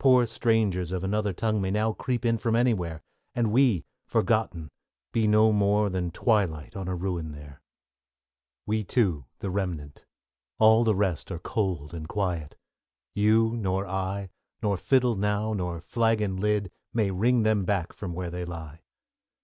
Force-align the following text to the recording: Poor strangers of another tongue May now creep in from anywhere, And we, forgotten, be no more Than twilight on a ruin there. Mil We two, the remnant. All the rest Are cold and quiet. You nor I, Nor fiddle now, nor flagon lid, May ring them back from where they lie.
Poor 0.00 0.26
strangers 0.26 0.90
of 0.90 1.04
another 1.04 1.32
tongue 1.32 1.60
May 1.60 1.70
now 1.70 1.92
creep 1.92 2.24
in 2.24 2.36
from 2.36 2.56
anywhere, 2.56 3.00
And 3.32 3.52
we, 3.52 3.84
forgotten, 4.08 4.72
be 5.12 5.28
no 5.28 5.52
more 5.52 5.88
Than 5.88 6.10
twilight 6.10 6.74
on 6.74 6.88
a 6.88 6.96
ruin 6.96 7.30
there. 7.30 7.62
Mil 8.66 8.66
We 8.66 8.82
two, 8.82 9.26
the 9.38 9.50
remnant. 9.50 10.04
All 10.58 10.82
the 10.82 10.96
rest 10.96 11.30
Are 11.30 11.38
cold 11.38 11.94
and 11.94 12.08
quiet. 12.08 12.56
You 13.14 13.52
nor 13.56 13.86
I, 13.86 14.30
Nor 14.64 14.76
fiddle 14.78 15.14
now, 15.14 15.52
nor 15.52 15.80
flagon 15.80 16.38
lid, 16.38 16.72
May 16.92 17.12
ring 17.12 17.44
them 17.44 17.64
back 17.64 17.92
from 17.92 18.14
where 18.14 18.30
they 18.30 18.44
lie. 18.44 18.80